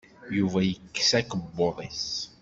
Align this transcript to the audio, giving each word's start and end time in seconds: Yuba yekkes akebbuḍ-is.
Yuba 0.37 0.59
yekkes 0.63 1.11
akebbuḍ-is. 1.19 2.05